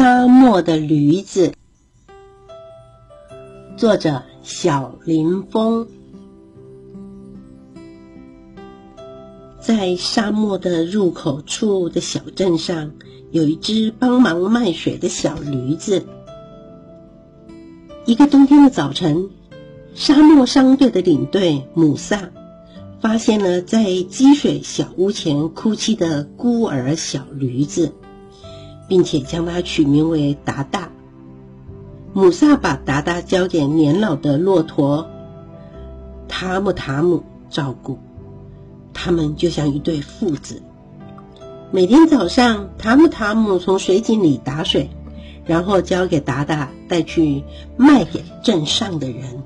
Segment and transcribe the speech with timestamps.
[0.00, 1.52] 沙漠的驴子，
[3.76, 5.86] 作者小林峰。
[9.60, 12.92] 在沙漠的入口处的小镇上，
[13.30, 16.06] 有一只帮忙卖水的小驴子。
[18.06, 19.28] 一个冬天的早晨，
[19.94, 22.30] 沙漠商队的领队姆萨
[23.02, 27.92] 发现了在积水小屋前哭泣的孤儿小驴子。
[28.90, 30.90] 并且将它取名为达达。
[32.12, 35.08] 姆萨把达达交给年老的骆驼
[36.26, 38.00] 塔姆塔姆照顾，
[38.92, 40.60] 他们就像一对父子。
[41.70, 44.90] 每天早上，塔姆塔姆从水井里打水，
[45.46, 47.44] 然后交给达达带去
[47.76, 49.44] 卖给镇上的人。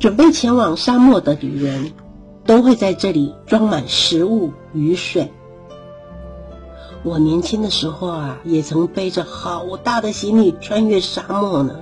[0.00, 1.92] 准备前往沙漠的旅人，
[2.44, 5.30] 都会在这里装满食物与水。
[7.02, 11.80] 我年轻的时候啊，也曾背着好大的行李穿越沙漠呢。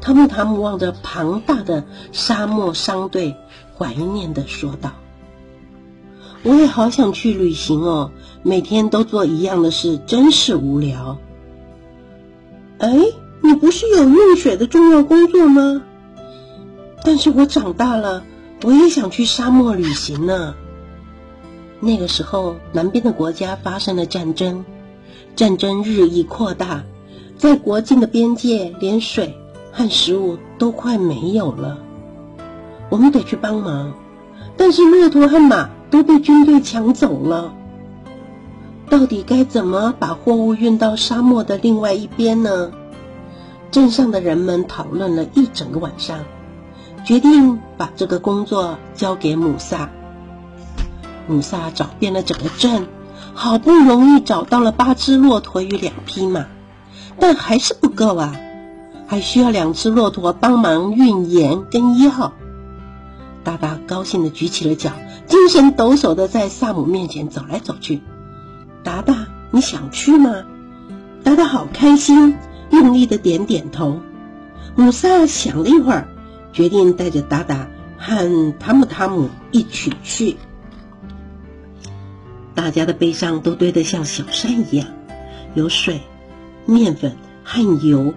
[0.00, 3.36] 汤姆汤姆望着庞大的沙漠商队，
[3.76, 4.92] 怀念的说道
[6.42, 8.10] ：“我也好想去旅行哦，
[8.42, 11.18] 每天都做一样的事，真是无聊。”
[12.78, 12.92] 哎，
[13.40, 15.82] 你不是有运水的重要工作吗？
[17.04, 18.24] 但是我长大了，
[18.62, 20.54] 我也想去沙漠旅行呢。
[21.84, 24.64] 那个时候，南边的国家发生了战争，
[25.36, 26.82] 战争日益扩大，
[27.36, 29.36] 在国境的边界，连水
[29.70, 31.78] 和食物都快没有了。
[32.88, 33.92] 我们得去帮忙，
[34.56, 37.52] 但是骆驼和马都被军队抢走了。
[38.88, 42.70] 到底该怎么把货物运到沙漠的另外一边呢？
[43.70, 46.20] 镇上的人们讨论了一整个晚上，
[47.04, 49.90] 决定把这个工作交给姆萨。
[51.26, 52.86] 姆萨找遍了整个镇，
[53.34, 56.46] 好不容易找到了八只骆驼与两匹马，
[57.18, 58.36] 但还是不够啊，
[59.06, 62.32] 还需要两只骆驼帮忙运盐跟药。
[63.42, 64.92] 达达高兴的举起了脚，
[65.26, 68.00] 精神抖擞的在萨姆面前走来走去。
[68.82, 70.44] 达达，你想去吗？
[71.22, 72.36] 达达好开心，
[72.70, 74.00] 用力的点点头。
[74.76, 76.08] 姆萨想了一会儿，
[76.52, 77.68] 决定带着达达
[77.98, 80.36] 和汤姆汤姆一起去。
[82.54, 84.86] 大家的背上都堆得像小山一样，
[85.54, 86.00] 有水、
[86.66, 88.14] 面粉和油。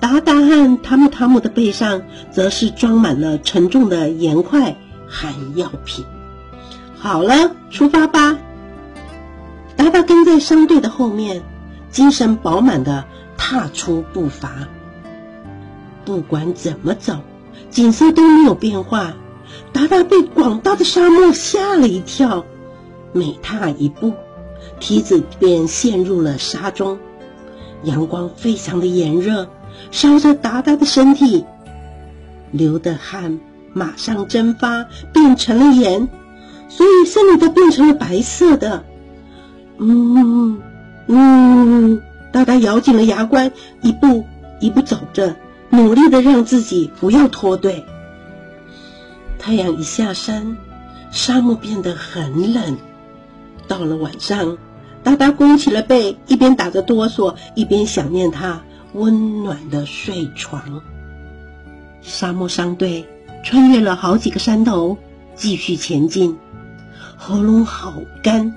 [0.00, 6.04] 达达和汤姆汤姆的背上则是装满了沉重的盐块和药品。
[6.96, 8.38] 好了，出发吧！
[9.76, 11.42] 达达跟在商队的后面，
[11.90, 13.04] 精神饱满的
[13.36, 14.68] 踏出步伐。
[16.04, 17.20] 不管怎么走，
[17.70, 19.14] 景色都没有变化。
[19.72, 22.44] 达达被广大的沙漠吓了一跳。
[23.14, 24.12] 每踏一步，
[24.80, 26.98] 梯子便陷入了沙中。
[27.84, 29.48] 阳光非常的炎热，
[29.92, 31.44] 烧着达达的身体，
[32.50, 33.38] 流的汗
[33.72, 36.08] 马上蒸发，变成了盐，
[36.68, 38.84] 所以身体都变成了白色的。
[39.78, 40.60] 嗯
[41.06, 44.24] 嗯，达达咬紧了牙关，一步
[44.58, 45.36] 一步走着，
[45.70, 47.84] 努力的让自己不要脱队。
[49.38, 50.56] 太阳一下山，
[51.12, 52.76] 沙漠变得很冷。
[53.66, 54.58] 到了晚上，
[55.02, 60.82] 达达弓起了背，一边打着哆嗦，一边想念他温暖的睡床。
[62.02, 63.06] 沙漠商队
[63.42, 64.98] 穿越了好几个山头，
[65.34, 66.38] 继续前进。
[67.16, 68.54] 喉咙好干，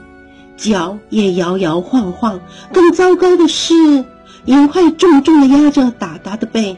[0.57, 2.41] 脚也摇摇晃晃。
[2.73, 3.73] 更糟糕的是，
[4.46, 6.78] 盐块重重的压着达达的背。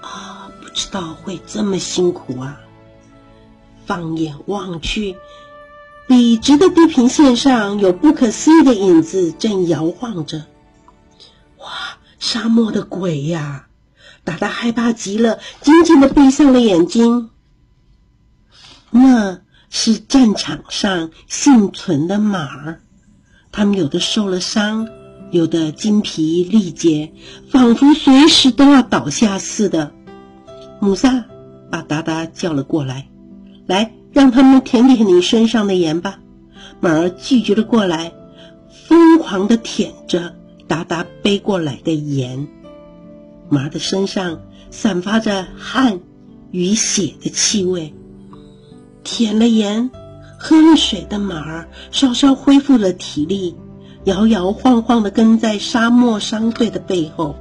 [0.00, 2.60] 啊，不知道会这么辛苦啊！
[3.86, 5.16] 放眼望去。
[6.10, 10.44] 笔直的地平线上有不可思议的影子正摇晃着。
[11.58, 11.68] 哇，
[12.18, 13.68] 沙漠的鬼呀！
[14.24, 17.30] 达达害怕极了，紧紧的闭上了眼睛。
[18.90, 19.38] 那
[19.68, 22.80] 是战场上幸存的马儿，
[23.52, 24.88] 他们有的受了伤，
[25.30, 27.12] 有的精疲力竭，
[27.52, 29.92] 仿佛随时都要倒下似的。
[30.80, 31.26] 姆萨
[31.70, 33.08] 把达达叫了过来，
[33.68, 33.92] 来。
[34.12, 36.18] 让他们舔舔你身上的盐吧。
[36.80, 38.12] 马儿拒绝了过来，
[38.88, 40.34] 疯狂的舔着
[40.66, 42.48] 达达背过来的盐。
[43.48, 44.40] 马儿的身上
[44.70, 46.00] 散发着汗
[46.50, 47.94] 与血的气味。
[49.02, 49.90] 舔了盐，
[50.38, 53.56] 喝了水的马儿稍稍恢复了体力，
[54.04, 57.36] 摇摇晃晃的跟在沙漠商队的背后。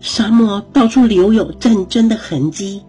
[0.00, 2.82] 沙漠到处留有战争的痕迹。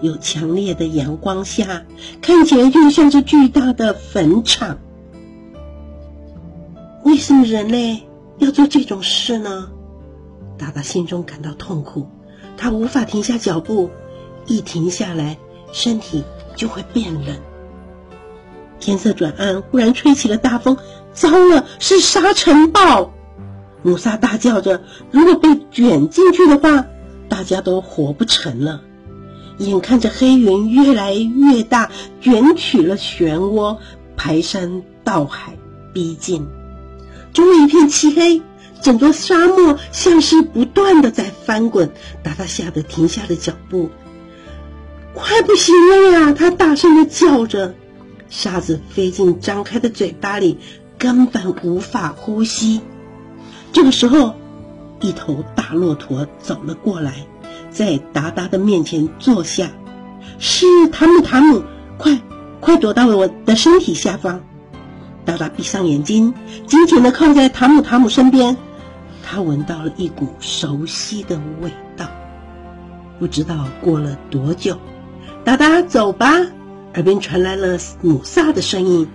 [0.00, 1.84] 有强烈的阳光下，
[2.20, 4.78] 看起来就像是巨大的坟场。
[7.04, 8.02] 为什么人类
[8.38, 9.70] 要做这种事呢？
[10.58, 12.08] 达达心中感到痛苦，
[12.56, 13.90] 他无法停下脚步，
[14.46, 15.38] 一停下来，
[15.72, 17.36] 身体就会变冷。
[18.80, 20.76] 天色转暗，忽然吹起了大风，
[21.12, 23.12] 糟了，是沙尘暴！
[23.82, 26.86] 姆萨大叫着：“如果被卷进去的话，
[27.28, 28.82] 大家都活不成了。”
[29.58, 33.78] 眼看着黑云越来越大，卷起了漩涡，
[34.16, 35.56] 排山倒海
[35.92, 36.46] 逼近。
[37.32, 38.42] 周围一片漆黑，
[38.82, 41.90] 整座沙漠像是不断的在翻滚。
[42.22, 43.90] 达达吓得停下了脚步，
[45.14, 46.32] 快不行了呀！
[46.32, 47.74] 他大声的叫着，
[48.28, 50.58] 沙子飞进张开的嘴巴里，
[50.98, 52.80] 根本无法呼吸。
[53.72, 54.34] 这个时候，
[55.00, 57.26] 一头大骆驼走了过来，
[57.76, 59.68] 在达达的面前坐下。
[60.38, 61.62] 是塔姆，塔姆，
[61.98, 62.18] 快
[62.58, 64.40] 快躲到我的身体下方。
[65.26, 66.32] 达达闭上眼睛，
[66.66, 68.56] 紧紧的靠在塔姆塔姆身边。
[69.22, 72.06] 他闻到了一股熟悉的味道。
[73.18, 74.78] 不知道过了多久，
[75.44, 76.30] 达达走吧，
[76.94, 79.06] 耳边传来了姆萨的声音。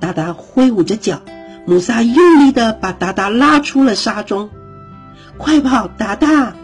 [0.00, 1.20] 达达挥舞着脚，
[1.66, 4.48] 姆萨用力的把达达拉出了沙中。
[5.36, 6.54] 快跑，达达！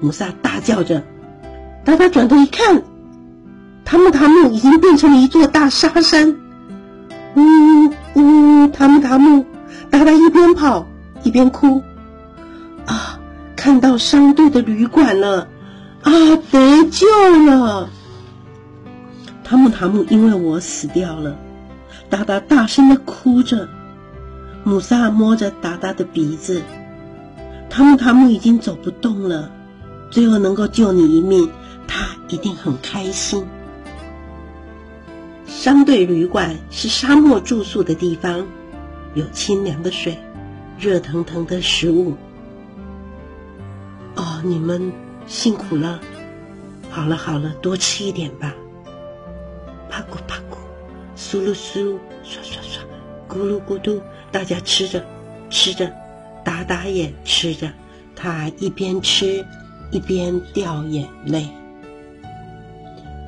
[0.00, 1.02] 姆萨大叫着。
[1.84, 2.82] 达达转头一看，
[3.84, 6.36] 塔姆塔姆已经变成了一座大沙山。
[7.36, 9.44] 呜呜，塔木塔木，
[9.90, 10.86] 达达一边跑
[11.22, 11.82] 一边哭。
[12.86, 13.18] 啊，
[13.56, 15.48] 看到商队的旅馆了，
[16.02, 16.12] 啊，
[16.50, 17.06] 得救
[17.46, 17.88] 了！
[19.42, 21.36] 塔木塔木，因为我死掉了。
[22.08, 23.68] 达达大声的哭着。
[24.62, 26.62] 姆萨摸着达达的鼻子。
[27.68, 29.50] 塔木塔木已经走不动了，
[30.14, 31.50] 最后能够救你一命，
[31.88, 33.44] 他一定很开心。
[35.44, 38.46] 商队旅馆是沙漠住宿的地方，
[39.14, 40.16] 有清凉的水，
[40.78, 42.14] 热腾腾的食物。
[44.14, 44.92] 哦，你们
[45.26, 45.98] 辛苦了。
[46.90, 48.54] 好了好了，多吃一点吧。
[49.90, 50.58] 啪咕啪咕，
[51.16, 52.84] 苏噜苏噜，刷刷刷，
[53.28, 54.00] 咕噜咕嘟，
[54.30, 55.04] 大家吃着
[55.50, 55.92] 吃着，
[56.44, 57.68] 达达也吃着。
[58.14, 59.44] 他一边吃
[59.90, 61.48] 一边掉眼泪。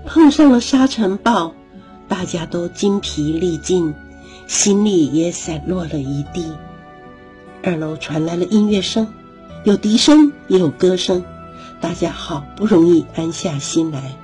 [0.06, 1.54] 碰上了沙尘暴。
[2.08, 3.92] 大家都精疲力尽，
[4.46, 6.52] 行李也散落了一地。
[7.64, 9.08] 二楼传来了音乐声，
[9.64, 11.24] 有笛声也有歌声。
[11.80, 14.14] 大家好不容易安下心来，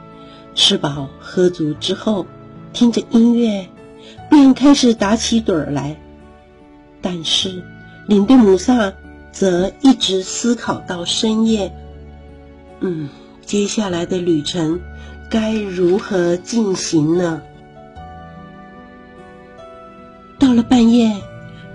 [0.55, 2.25] 吃饱喝足之后，
[2.73, 3.67] 听着音乐，
[4.31, 6.01] 便开始打起盹儿来。
[7.01, 7.65] 但是
[8.07, 8.93] 领队姆萨
[9.33, 11.75] 则一直思考到深夜。
[12.85, 13.09] 嗯，
[13.47, 14.81] 接下来的旅程
[15.31, 17.41] 该如何进行呢？
[20.39, 21.23] 到了半夜，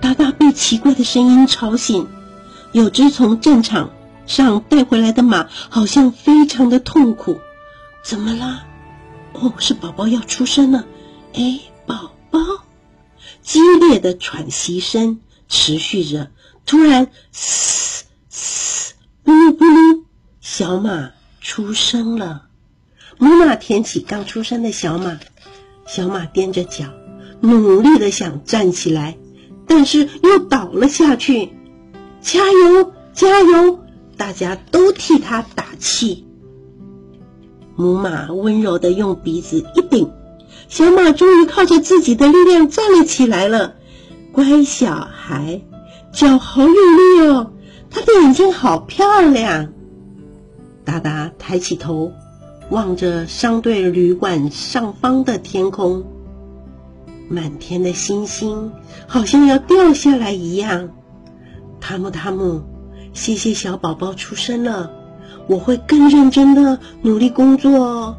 [0.02, 2.08] 达达被奇怪的声音吵醒。
[2.74, 3.92] 有只从战场
[4.26, 7.40] 上带回来的马，好像非常的痛苦。
[8.04, 8.66] 怎么啦？
[9.32, 10.84] 哦，是宝宝要出生了。
[11.34, 12.40] 哎，宝宝！
[13.42, 16.30] 激烈的喘息声持续着。
[16.66, 18.94] 突然，嘶嘶，
[19.24, 19.87] 咕噜咕噜，
[20.58, 22.48] 小马出生了。
[23.20, 25.20] 母马舔起刚出生的小马，
[25.86, 26.86] 小马踮着脚。
[27.42, 29.20] 努力的想站起来，
[29.68, 31.52] 但是又倒了下去。
[32.22, 33.82] 加油，加油！
[34.18, 36.26] 大家都替他打气。
[37.76, 40.12] 母马温柔的用鼻子一顶，
[40.70, 43.76] 小马终于靠着自己的力量站了起来了。
[44.32, 45.62] 乖小孩，
[46.12, 47.52] 脚好有力哦，
[47.92, 49.74] 他的眼睛好漂亮。
[50.88, 52.14] 达达抬起头，
[52.70, 56.06] 望着商队旅馆上方的天空。
[57.28, 58.72] 满天的星星
[59.06, 60.92] 好像要掉下来一样。
[61.82, 62.62] 汤姆，汤姆，
[63.12, 64.94] 谢谢小宝宝出生了，
[65.48, 68.18] 我会更认真的努力工作哦。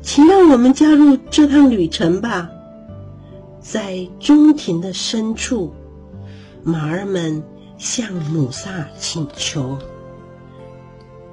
[0.00, 2.48] 请让我们加入这趟旅程吧。
[3.60, 5.74] 在中庭的深处，
[6.62, 7.42] 马儿们
[7.76, 9.76] 向姆萨请求。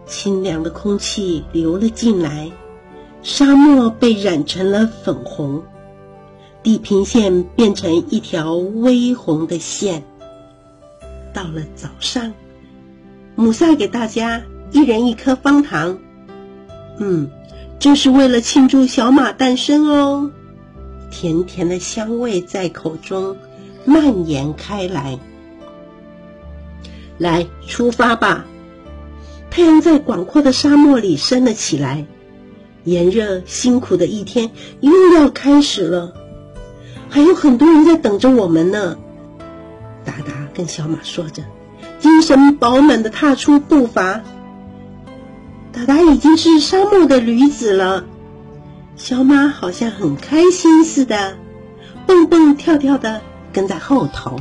[0.05, 2.51] 清凉的空气流了进来，
[3.23, 5.63] 沙漠被染成了粉红。
[6.63, 10.03] 地平线变成一条微红的线。
[11.33, 12.33] 到了早上，
[13.35, 15.99] 姆萨给大家一人一颗方糖。
[16.97, 17.29] 嗯，
[17.77, 20.31] 这是为了庆祝小马诞生哦。
[21.11, 23.37] 甜甜的香味在口中
[23.85, 25.19] 蔓延开来。
[27.17, 28.45] 来，出发吧！
[29.55, 32.05] 太阳在广阔的沙漠里升了起来，
[32.83, 36.11] 炎热辛苦的一天又要开始了。
[37.07, 38.97] 还有很多人在等着我们呢。
[40.03, 41.41] 达达跟小马说着，
[41.99, 44.23] 精神饱满的踏出步伐。
[45.71, 48.03] 达达已经是沙漠的驴子了，
[48.97, 51.37] 小马好像很开心似的，
[52.05, 53.21] 蹦蹦跳跳的
[53.53, 54.37] 跟在后头。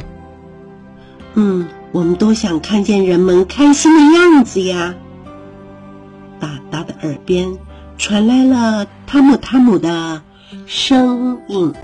[1.35, 4.97] 嗯，我们都想看见人们开心的样子呀。
[6.45, 7.57] 达达的耳边
[7.97, 10.21] 传来了汤姆汤姆的
[10.67, 11.75] 声音。